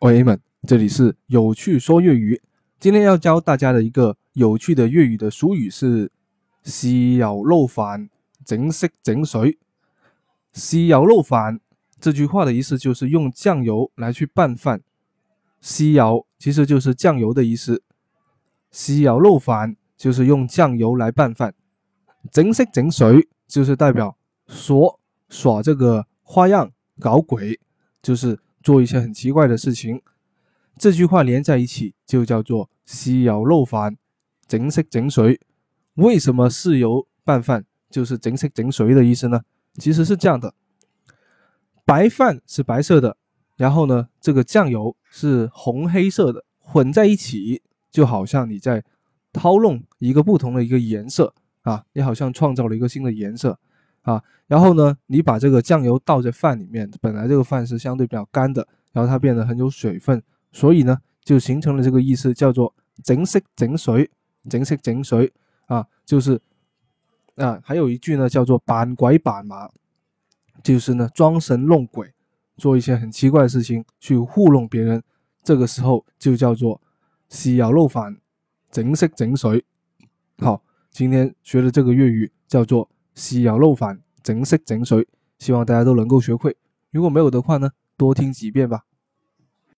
[0.00, 2.40] 我 A 们，这里是有趣说粤语。
[2.78, 6.12] 今天要教大家的一个有趣的粤语的俗语是
[6.62, 8.08] “西瑶漏饭，
[8.44, 9.58] 整色整水”。
[10.54, 11.58] 西瑶漏饭
[12.00, 14.80] 这句话的意思就是用酱油来去拌饭。
[15.60, 17.82] 西有其实就是酱油的意思。
[18.70, 21.52] 西瑶漏饭就是用酱油来拌饭。
[22.30, 26.70] 整色整水就是代表说耍这个花样
[27.00, 27.58] 搞鬼，
[28.00, 30.02] 就是做一些很奇怪的事情。
[30.76, 33.96] 这句话连在一起就叫做豉油漏饭，
[34.46, 35.40] 整色整水。
[35.94, 39.42] 为什么豉油拌饭就是整色整水的意思呢？
[39.74, 40.54] 其实是这样的：
[41.84, 43.16] 白饭是白色的，
[43.56, 48.84] 然后呢，这个酱油是红黑色的，混在一起，就好像你在
[49.32, 53.58] 掏弄一个不同的一个颜色啊，你好像创造了一个新的颜色
[54.08, 54.22] 啊。
[54.46, 60.22] 然后呢，你把这个酱油倒在饭里面，本来这个饭是相对比较干的，然后它变得很有水分。
[60.52, 64.10] 所以呢，就形成了这个意思，叫做整色整水，
[64.48, 65.30] 整色整水
[65.66, 66.40] 啊，就是
[67.36, 69.68] 啊，还有一句呢，叫做扮鬼扮马，
[70.62, 72.10] 就是呢装神弄鬼，
[72.56, 75.02] 做一些很奇怪的事情去糊弄别人，
[75.44, 76.80] 这个时候就叫做
[77.30, 78.16] 豉油漏饭，
[78.70, 79.62] 整色整水。
[80.38, 85.08] 好，今天学的这个粤语叫做豉油漏饭，整色整水，
[85.40, 86.56] 希望大家都能够学会。
[86.92, 88.84] 如果没有的话呢，多听几遍吧。